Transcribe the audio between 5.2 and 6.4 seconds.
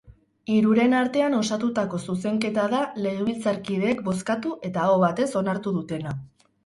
onartu dutena.